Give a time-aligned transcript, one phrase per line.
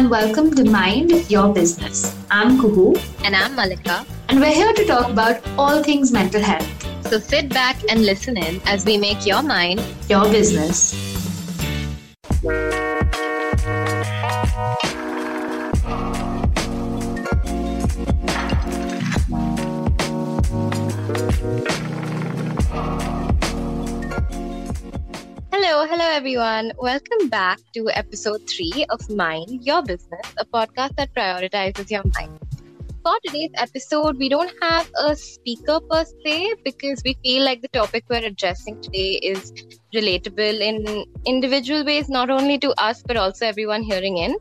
[0.00, 2.16] and welcome to Mind Your Business.
[2.30, 2.98] I'm Kuhu.
[3.22, 4.06] And I'm Malika.
[4.30, 6.66] And we're here to talk about all things mental health.
[7.06, 11.19] So sit back and listen in as we make your mind your business.
[25.70, 26.72] Hello, hello everyone.
[26.78, 32.40] Welcome back to episode 3 of Mind Your Business, a podcast that prioritizes your mind.
[33.04, 37.68] For today's episode, we don't have a speaker per se because we feel like the
[37.68, 39.52] topic we're addressing today is
[39.94, 44.36] relatable in individual ways, not only to us but also everyone hearing in.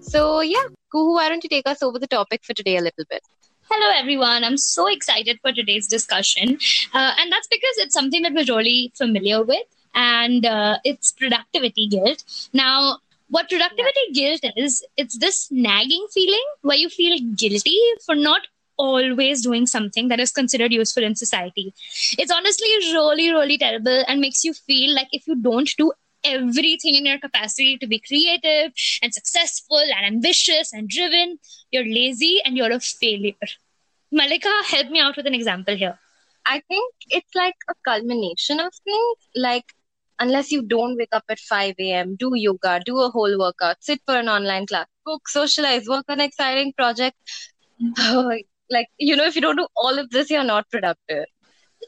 [0.00, 3.04] So, yeah, Kuhu, why don't you take us over the topic for today a little
[3.08, 3.22] bit?
[3.70, 4.42] Hello, everyone.
[4.42, 6.58] I'm so excited for today's discussion.
[6.92, 9.62] Uh, and that's because it's something that we're really familiar with
[9.94, 12.24] and uh, it's productivity guilt.
[12.52, 14.36] Now, what productivity yeah.
[14.36, 18.42] guilt is, it's this nagging feeling where you feel guilty for not
[18.76, 21.72] always doing something that is considered useful in society.
[22.18, 25.92] It's honestly really, really terrible and makes you feel like if you don't do
[26.24, 31.38] everything in your capacity to be creative and successful and ambitious and driven,
[31.70, 33.34] you're lazy and you're a failure.
[34.10, 35.98] Malika, help me out with an example here.
[36.44, 39.16] I think it's like a culmination of things.
[39.34, 39.74] Like
[40.18, 44.00] unless you don't wake up at 5 a.m., do yoga, do a whole workout, sit
[44.06, 47.16] for an online class, book, socialize, work on an exciting project.
[48.70, 51.26] like, you know, if you don't do all of this, you're not productive.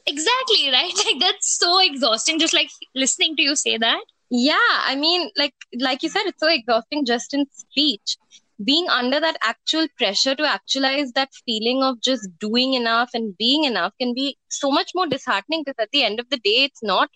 [0.06, 0.92] Exactly, right?
[1.06, 4.04] Like, that's so exhausting, just like listening to you say that.
[4.30, 8.16] Yeah, I mean, like, like you said, it's so exhausting just in speech.
[8.64, 13.64] Being under that actual pressure to actualize that feeling of just doing enough and being
[13.64, 16.82] enough can be so much more disheartening because at the end of the day, it's
[16.82, 17.10] not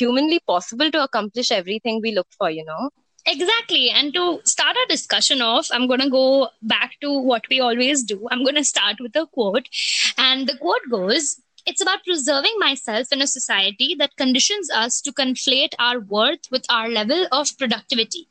[0.00, 2.90] humanly possible to accomplish everything we look for, you know?
[3.26, 3.90] Exactly.
[3.90, 8.02] And to start our discussion off, I'm going to go back to what we always
[8.02, 8.26] do.
[8.30, 9.68] I'm going to start with a quote.
[10.16, 15.12] And the quote goes It's about preserving myself in a society that conditions us to
[15.12, 18.28] conflate our worth with our level of productivity.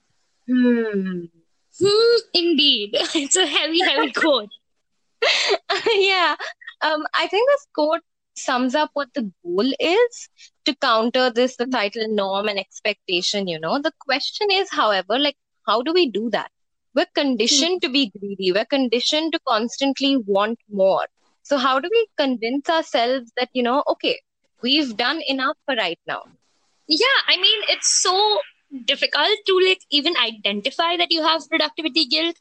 [0.47, 1.25] Hmm.
[1.81, 2.97] Hmm, indeed.
[3.15, 4.49] It's a heavy, heavy quote.
[5.95, 6.35] yeah.
[6.81, 8.01] Um, I think this quote
[8.35, 10.29] sums up what the goal is
[10.65, 15.37] to counter this societal norm and expectation you know the question is however like
[15.69, 16.51] how do we do that?
[16.95, 17.87] We're conditioned hmm.
[17.87, 18.51] to be greedy.
[18.51, 21.05] We're conditioned to constantly want more.
[21.43, 24.19] So how do we convince ourselves that you know okay
[24.61, 26.23] we've done enough for right now?
[26.87, 28.13] Yeah i mean it's so
[28.85, 32.35] difficult to like even identify that you have productivity guilt.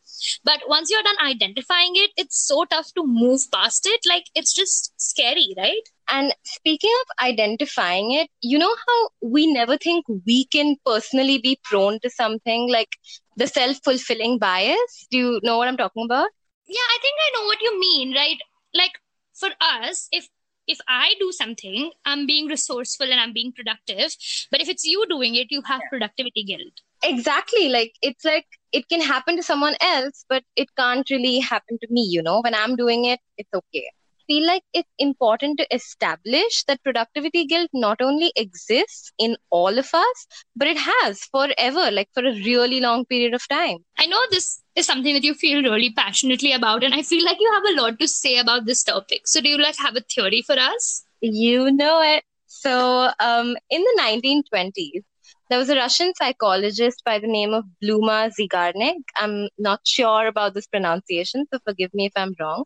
[0.44, 4.00] But once you're done identifying it it's so tough to move past it.
[4.14, 9.76] Like it's just scary right and speaking of identifying it you know how we never
[9.76, 12.96] think we can personally be prone to something like
[13.36, 16.28] the self-fulfilling bias do you know what i'm talking about
[16.66, 18.38] yeah i think i know what you mean right
[18.74, 18.92] like
[19.34, 20.28] for us if
[20.70, 24.14] if I do something, I'm being resourceful and I'm being productive.
[24.50, 26.82] But if it's you doing it, you have productivity guilt.
[27.02, 27.70] Exactly.
[27.70, 31.86] Like it's like it can happen to someone else, but it can't really happen to
[31.90, 32.42] me, you know?
[32.42, 33.88] When I'm doing it, it's okay
[34.28, 39.88] feel like it's important to establish that productivity guilt not only exists in all of
[39.92, 43.78] us, but it has forever, like for a really long period of time.
[43.98, 47.38] I know this is something that you feel really passionately about, and I feel like
[47.40, 49.26] you have a lot to say about this topic.
[49.26, 51.04] So, do you like have a theory for us?
[51.20, 52.22] You know it.
[52.46, 55.02] So, um, in the 1920s,
[55.48, 59.02] there was a Russian psychologist by the name of Bluma Zeigarnik.
[59.16, 62.64] I'm not sure about this pronunciation, so forgive me if I'm wrong.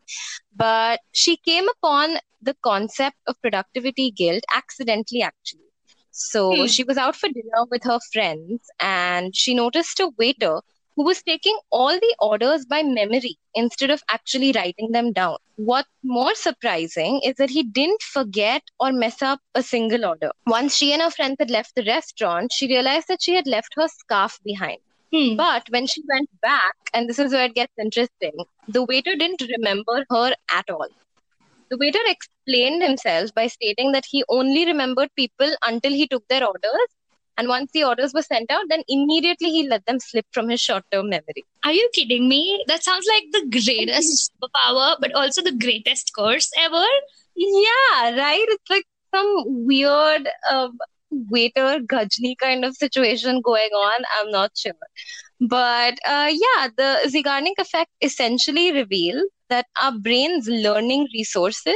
[0.55, 5.61] But she came upon the concept of productivity guilt accidentally, actually.
[6.11, 6.65] So hmm.
[6.67, 10.61] she was out for dinner with her friends and she noticed a waiter
[10.95, 15.37] who was taking all the orders by memory instead of actually writing them down.
[15.55, 20.31] What's more surprising is that he didn't forget or mess up a single order.
[20.45, 23.73] Once she and her friends had left the restaurant, she realized that she had left
[23.75, 24.79] her scarf behind.
[25.13, 25.35] Hmm.
[25.35, 28.33] But when she went back, and this is where it gets interesting,
[28.67, 30.87] the waiter didn't remember her at all.
[31.69, 36.45] The waiter explained himself by stating that he only remembered people until he took their
[36.45, 36.87] orders
[37.37, 40.61] and once the orders were sent out, then immediately he let them slip from his
[40.61, 41.43] short term memory.
[41.63, 42.63] Are you kidding me?
[42.67, 46.85] That sounds like the greatest superpower, but also the greatest curse ever.
[47.35, 48.45] Yeah, right?
[48.47, 50.69] It's like some weird uh,
[51.11, 54.03] waiter Ghajini kind of situation going on.
[54.19, 54.73] I'm not sure.
[55.39, 61.75] But uh, yeah, the Zeigarnik effect essentially reveals that our brain's learning resources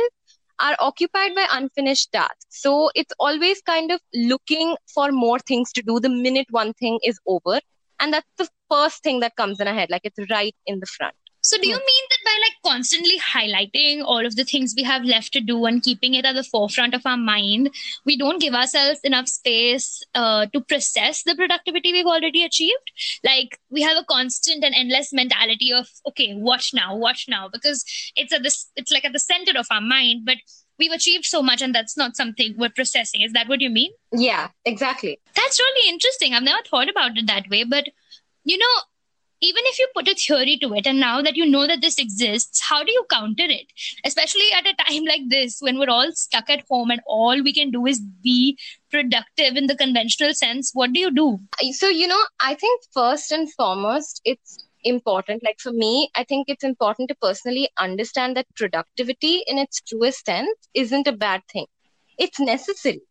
[0.59, 2.45] are occupied by unfinished tasks.
[2.49, 6.99] So it's always kind of looking for more things to do the minute one thing
[7.03, 7.59] is over.
[7.99, 10.85] and that's the first thing that comes in our head like it's right in the
[10.85, 11.85] front so do you hmm.
[11.85, 15.65] mean that by like constantly highlighting all of the things we have left to do
[15.65, 17.69] and keeping it at the forefront of our mind,
[18.05, 22.91] we don't give ourselves enough space uh, to process the productivity we've already achieved?
[23.23, 27.49] Like we have a constant and endless mentality of okay, watch now, watch now?
[27.51, 27.83] Because
[28.15, 30.37] it's at this, it's like at the center of our mind, but
[30.79, 33.21] we've achieved so much and that's not something we're processing.
[33.21, 33.91] Is that what you mean?
[34.11, 35.19] Yeah, exactly.
[35.35, 36.33] That's really interesting.
[36.33, 37.89] I've never thought about it that way, but
[38.43, 38.75] you know,
[39.39, 41.99] even if you put a theory to it and now that you know that this
[41.99, 43.67] exists how do you counter it?
[44.05, 47.53] Especially at a time like this when we're all stuck at home and all we
[47.53, 48.57] can do is be
[48.89, 51.39] productive in the conventional sense what do you do?
[51.73, 56.47] So you know i think first and foremost it's important like for me i think
[56.47, 61.65] it's important to personally understand that productivity in its truest sense isn't a bad thing.
[62.17, 63.01] It's necessary.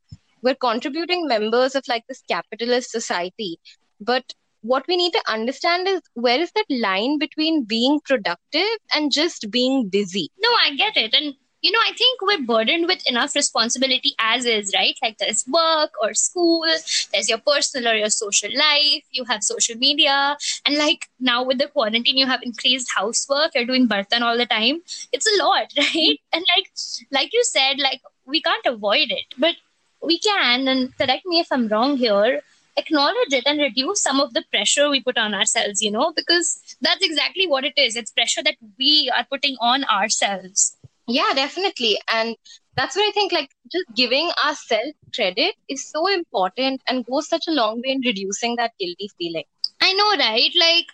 [0.43, 3.61] We're contributing members of like this capitalist society
[4.01, 4.35] but
[4.67, 9.51] what we need to understand is where is that line between being productive and just
[9.51, 10.31] being busy?
[10.39, 11.15] No, I get it.
[11.15, 14.95] And you know, I think we're burdened with enough responsibility as is, right?
[15.03, 16.65] Like there's work or school,
[17.13, 21.59] there's your personal or your social life, you have social media, and like now with
[21.59, 24.81] the quarantine, you have increased housework, you're doing bartan all the time.
[25.13, 26.21] It's a lot, right?
[26.33, 26.71] And like
[27.11, 29.57] like you said, like we can't avoid it, but
[30.03, 32.43] we can, and correct me if I'm wrong here,
[32.77, 36.61] acknowledge it and reduce some of the pressure we put on ourselves, you know, because
[36.81, 37.97] that's exactly what it is.
[37.97, 40.77] It's pressure that we are putting on ourselves.
[41.07, 41.99] Yeah, definitely.
[42.13, 42.37] And
[42.77, 47.47] that's where I think like just giving ourselves credit is so important and goes such
[47.49, 49.45] a long way in reducing that guilty feeling.
[49.81, 50.51] I know, right?
[50.59, 50.87] Like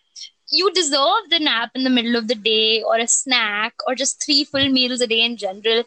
[0.50, 4.22] you deserve the nap in the middle of the day or a snack or just
[4.24, 5.84] three full meals a day in general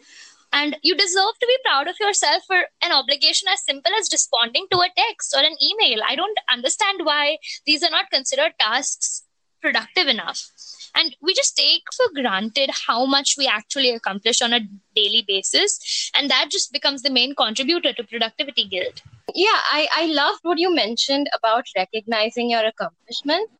[0.52, 4.66] and you deserve to be proud of yourself for an obligation as simple as responding
[4.70, 6.00] to a text or an email.
[6.08, 9.24] I don't understand why these are not considered tasks
[9.60, 10.50] productive enough.
[10.94, 14.60] And we just take for granted how much we actually accomplish on a
[14.94, 16.10] daily basis.
[16.14, 19.02] And that just becomes the main contributor to productivity guilt.
[19.34, 23.50] Yeah, I, I loved what you mentioned about recognizing your accomplishment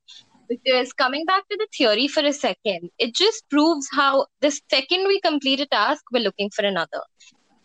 [0.48, 5.06] because coming back to the theory for a second, it just proves how the second
[5.06, 7.02] we complete a task, we're looking for another.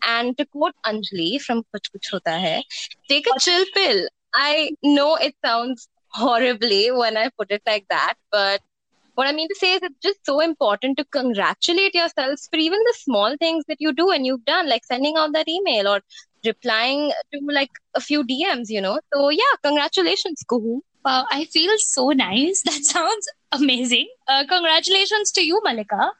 [0.04, 2.62] And to quote Anjali from Kuch Kuch Hota Hai,
[3.08, 4.08] take a chill pill.
[4.34, 8.60] I know it sounds horribly when I put it like that, but
[9.14, 12.78] what I mean to say is it's just so important to congratulate yourselves for even
[12.80, 16.00] the small things that you do and you've done, like sending out that email or
[16.44, 18.98] replying to like a few DMs, you know.
[19.12, 20.80] So yeah, congratulations, Kuhu.
[21.04, 22.62] Wow, I feel so nice.
[22.66, 24.08] That sounds amazing.
[24.28, 26.12] Uh, congratulations to you, Malika.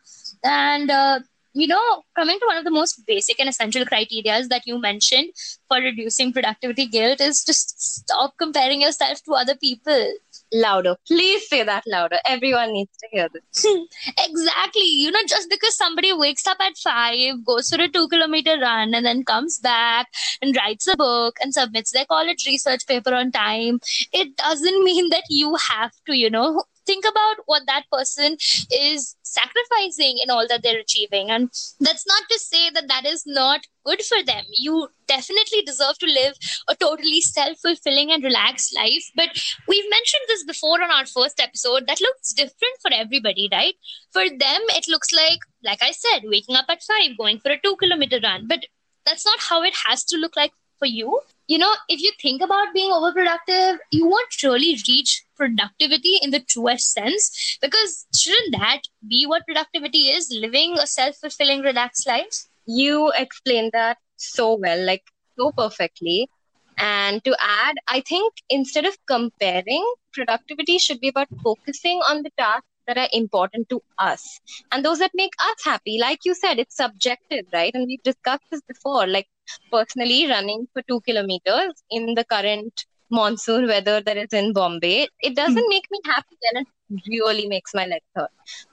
[0.44, 1.20] And, uh,
[1.54, 5.30] you know, coming to one of the most basic and essential criteria that you mentioned
[5.68, 10.12] for reducing productivity guilt is just stop comparing yourself to other people
[10.52, 10.96] louder.
[11.06, 12.18] Please say that louder.
[12.26, 13.66] Everyone needs to hear this.
[14.18, 14.82] exactly.
[14.82, 18.94] You know, just because somebody wakes up at five, goes for a two kilometer run,
[18.94, 20.08] and then comes back
[20.40, 23.80] and writes a book and submits their college research paper on time,
[24.12, 28.36] it doesn't mean that you have to, you know, think about what that person
[28.74, 31.30] is sacrificing in all that they're achieving.
[31.30, 31.50] And
[31.80, 34.44] that's not to say that that is not good for them.
[34.50, 36.34] You definitely deserve to live
[36.68, 39.10] a totally self-fulfilling and relaxed life.
[39.14, 39.30] But
[39.68, 43.74] we've mentioned this before on our first episode that looks different for everybody right?
[44.12, 47.60] For them it looks like like i said waking up at 5 going for a
[47.60, 48.46] 2 kilometer run.
[48.48, 48.66] But
[49.06, 51.20] that's not how it has to look like for you.
[51.46, 56.40] You know, if you think about being overproductive, you won't really reach productivity in the
[56.40, 60.30] truest sense because shouldn't that be what productivity is?
[60.30, 62.46] Living a self fulfilling, relaxed life?
[62.66, 65.04] You explained that so well, like
[65.38, 66.30] so perfectly.
[66.78, 72.30] And to add, I think instead of comparing, productivity should be about focusing on the
[72.38, 74.40] tasks that are important to us
[74.72, 75.98] and those that make us happy.
[76.00, 77.72] Like you said, it's subjective, right?
[77.74, 79.06] And we've discussed this before.
[79.06, 79.28] Like
[79.70, 85.36] personally running for two kilometers in the current monsoon weather that is in Bombay, it
[85.36, 88.30] doesn't make me happy and it really makes my legs hurt.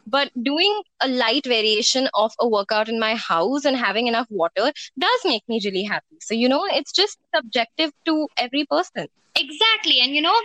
[0.07, 4.71] But doing a light variation of a workout in my house and having enough water
[4.97, 6.17] does make me really happy.
[6.21, 9.07] So, you know, it's just subjective to every person.
[9.35, 9.99] Exactly.
[10.01, 10.35] And, you know,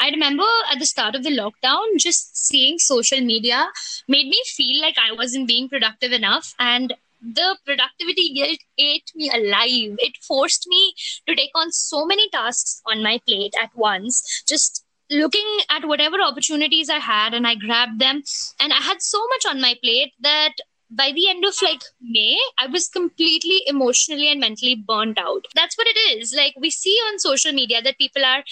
[0.00, 3.66] I remember at the start of the lockdown, just seeing social media
[4.08, 6.54] made me feel like I wasn't being productive enough.
[6.58, 9.96] And the productivity guilt ate me alive.
[9.98, 10.94] It forced me
[11.26, 16.20] to take on so many tasks on my plate at once, just looking at whatever
[16.20, 18.22] opportunities I had and I grabbed them.
[18.60, 20.54] And I had so much on my plate that
[20.90, 25.46] by the end of like May, I was completely emotionally and mentally burnt out.
[25.54, 26.32] That's what it is.
[26.36, 28.44] Like we see on social media that people are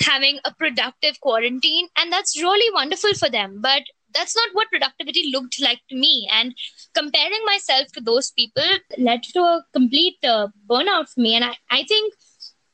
[0.00, 3.60] having a productive quarantine, and that's really wonderful for them.
[3.60, 3.82] But
[4.14, 6.28] that's not what productivity looked like to me.
[6.32, 6.54] And
[6.94, 11.34] comparing myself to those people led to a complete uh, burnout for me.
[11.34, 12.14] And I, I think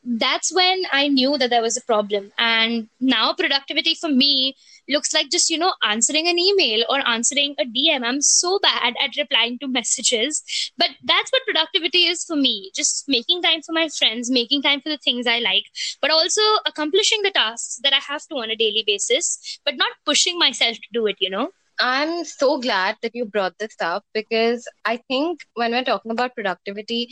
[0.04, 2.32] that's when I knew that there was a problem.
[2.38, 4.54] And now productivity for me
[4.88, 8.04] looks like just, you know, answering an email or answering a DM.
[8.04, 10.42] I'm so bad at replying to messages.
[10.76, 14.80] But that's what productivity is for me just making time for my friends, making time
[14.80, 15.64] for the things I like,
[16.00, 19.92] but also accomplishing the tasks that I have to on a daily basis, but not
[20.04, 21.50] pushing myself to do it, you know?
[21.80, 26.34] I'm so glad that you brought this up because I think when we're talking about
[26.34, 27.10] productivity,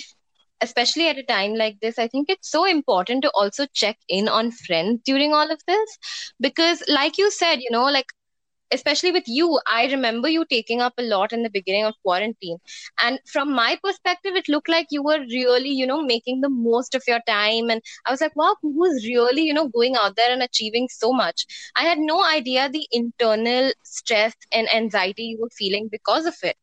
[0.62, 4.28] especially at a time like this, I think it's so important to also check in
[4.28, 5.99] on friends during all of this.
[6.40, 8.07] Because, like you said, you know, like,
[8.73, 12.59] especially with you, I remember you taking up a lot in the beginning of quarantine.
[13.00, 16.95] And from my perspective, it looked like you were really, you know, making the most
[16.95, 17.71] of your time.
[17.71, 21.12] And I was like, wow, who's really, you know, going out there and achieving so
[21.12, 21.47] much?
[21.76, 26.57] I had no idea the internal stress and anxiety you were feeling because of it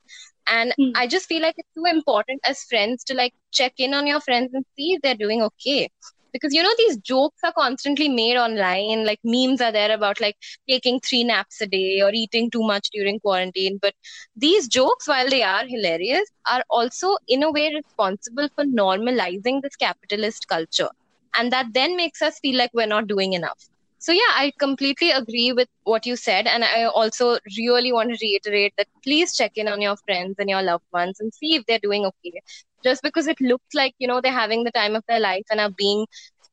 [0.50, 0.92] and mm.
[0.96, 4.20] i just feel like it's so important as friends to like check in on your
[4.22, 5.90] friends and see if they're doing okay.
[6.32, 10.36] Because you know these jokes are constantly made online like memes are there about like
[10.70, 13.80] taking three naps a day or eating too much during quarantine.
[13.82, 13.96] But
[14.36, 19.76] these jokes while they are hilarious are also in a way responsible for normalizing this
[19.76, 20.90] capitalist culture.
[21.36, 23.68] And that then makes us feel like we're not doing enough
[24.00, 26.48] so yeah i completely agree with what you said.
[26.48, 30.50] And i also really want to reiterate that please check in on your friends and
[30.50, 32.42] your loved ones and see if they're doing okay.
[32.84, 35.60] Just because it looks like you know they're having the time of their life and
[35.60, 36.06] are being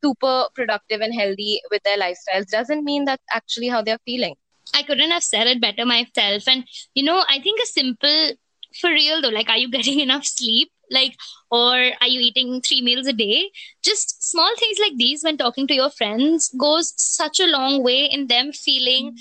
[0.02, 4.34] super productive and healthy with their lifestyles doesn't mean that's actually how they're feeling.
[4.74, 6.48] I couldn't have said it better myself.
[6.48, 8.32] And you know i think a simple
[8.80, 11.16] for real though like are you getting enough sleep like
[11.50, 13.50] or are you eating three meals a day?
[13.82, 18.04] Just small things like these when talking to your friends goes such a long way
[18.04, 19.16] in them feeling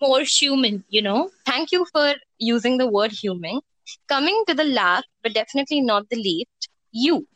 [0.00, 1.30] more human you know?
[1.46, 3.60] Thank you for using the word human.
[4.08, 7.26] Coming to the last but definitely not the least you.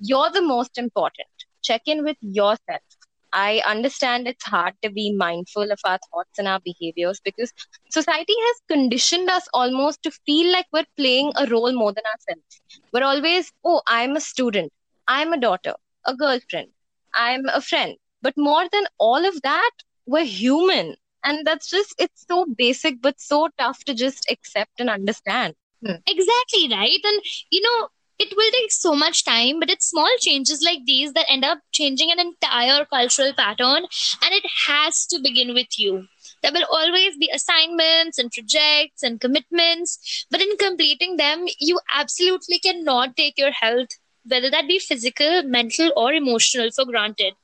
[0.00, 1.28] You're the most important.
[1.62, 2.82] Check in with yourself
[3.32, 7.52] I understand it's hard to be mindful of our thoughts and our behaviors because
[7.90, 12.60] society has conditioned us almost to feel like we're playing a role more than ourselves.
[12.92, 14.72] We're always, oh, I'm a student,
[15.06, 15.74] I'm a daughter,
[16.06, 16.68] a girlfriend,
[17.14, 17.96] I'm a friend.
[18.22, 19.70] But more than all of that,
[20.06, 20.96] we're human.
[21.24, 25.54] And that's just, it's so basic, but so tough to just accept and understand.
[25.84, 25.96] Hmm.
[26.06, 26.98] Exactly right.
[27.04, 27.88] And, you know,
[28.18, 31.58] it will take so much time, but it's small changes like these that end up
[31.72, 33.86] changing an entire cultural pattern.
[34.22, 36.06] And it has to begin with you.
[36.42, 42.58] There will always be assignments and projects and commitments, but in completing them, you absolutely
[42.58, 43.88] cannot take your health,
[44.24, 47.34] whether that be physical, mental, or emotional, for granted.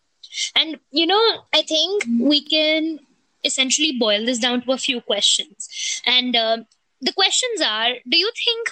[0.54, 3.00] And, you know, I think we can
[3.44, 5.68] essentially boil this down to a few questions.
[6.06, 6.58] And uh,
[7.00, 8.68] the questions are Do you think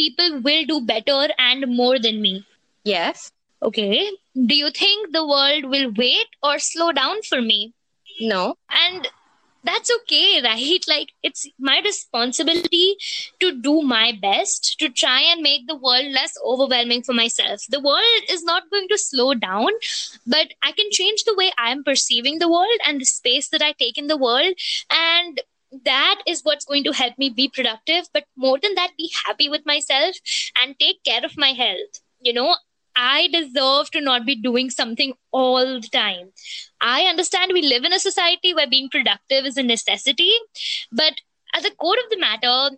[0.00, 2.44] people will do better and more than me.
[2.84, 3.30] Yes.
[3.62, 4.10] Okay.
[4.34, 7.74] Do you think the world will wait or slow down for me?
[8.20, 8.54] No.
[8.70, 9.08] And
[9.62, 10.80] that's okay, right?
[10.88, 12.96] Like, it's my responsibility
[13.40, 17.60] to do my best to try and make the world less overwhelming for myself.
[17.68, 19.68] The world is not going to slow down,
[20.26, 23.72] but I can change the way I'm perceiving the world and the space that I
[23.72, 24.54] take in the world.
[24.90, 25.40] And
[25.84, 29.48] that is what's going to help me be productive but more than that be happy
[29.48, 30.16] with myself
[30.60, 32.00] and take care of my health.
[32.20, 32.56] You know
[32.96, 36.32] i deserve to not be doing something all the time.
[36.80, 40.32] I understand we live in a society where being productive is a necessity
[40.90, 41.14] but
[41.54, 42.76] at the core of the matter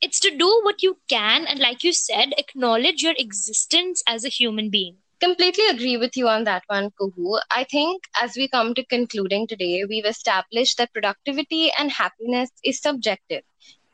[0.00, 4.28] it's to do what you can and like you said acknowledge your existence as a
[4.28, 7.40] human being completely agree with you on that one, Kuhu.
[7.50, 12.80] I think as we come to concluding today, we've established that productivity and happiness is
[12.80, 13.42] subjective.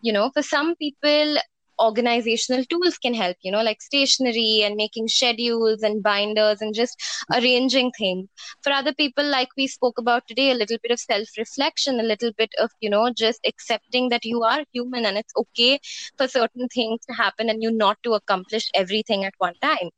[0.01, 1.37] You know, for some people,
[1.81, 6.97] organizational tools can help, you know, like stationery and making schedules and binders and just
[7.35, 8.29] arranging things.
[8.63, 12.05] For other people, like we spoke about today, a little bit of self reflection, a
[12.05, 15.81] little bit of, you know, just accepting that you are human and it's okay
[16.17, 19.91] for certain things to happen and you not to accomplish everything at one time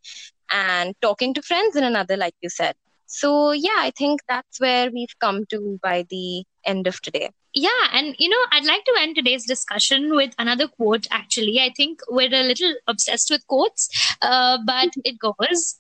[0.51, 2.75] and talking to friends in another, like you said.
[3.07, 7.31] So, yeah, I think that's where we've come to by the end of today.
[7.55, 11.07] Yeah, and you know, I'd like to end today's discussion with another quote.
[11.11, 13.89] Actually, I think we're a little obsessed with quotes,
[14.21, 15.79] uh, but it goes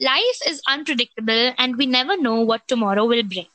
[0.00, 3.46] Life is unpredictable, and we never know what tomorrow will bring.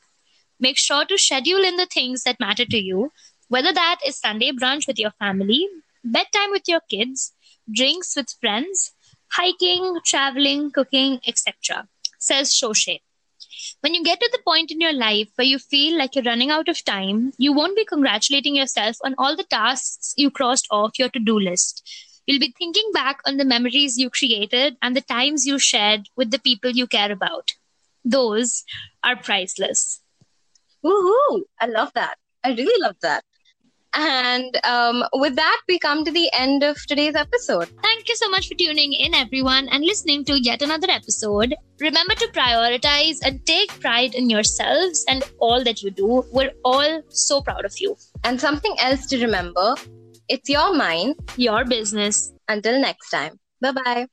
[0.58, 3.12] Make sure to schedule in the things that matter to you,
[3.48, 5.68] whether that is Sunday brunch with your family,
[6.04, 7.32] bedtime with your kids,
[7.72, 8.92] drinks with friends,
[9.32, 11.88] hiking, traveling, cooking, etc.
[12.18, 13.00] Says Shoshe.
[13.80, 16.50] When you get to the point in your life where you feel like you're running
[16.50, 20.98] out of time, you won't be congratulating yourself on all the tasks you crossed off
[20.98, 21.88] your to do list.
[22.26, 26.30] You'll be thinking back on the memories you created and the times you shared with
[26.30, 27.54] the people you care about.
[28.04, 28.64] Those
[29.02, 30.02] are priceless.
[30.84, 31.42] Woohoo!
[31.60, 32.16] I love that.
[32.44, 33.24] I really love that.
[33.94, 37.68] And um, with that, we come to the end of today's episode.
[37.82, 41.54] Thank you so much for tuning in, everyone, and listening to yet another episode.
[41.80, 46.24] Remember to prioritize and take pride in yourselves and all that you do.
[46.32, 47.96] We're all so proud of you.
[48.24, 49.74] And something else to remember
[50.28, 52.32] it's your mind, your business.
[52.48, 53.40] Until next time.
[53.60, 54.06] Bye bye.